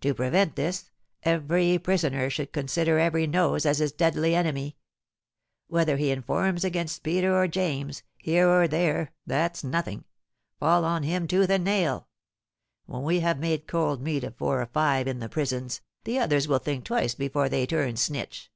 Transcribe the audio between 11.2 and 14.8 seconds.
tooth and nail. When we have made cold meat of four or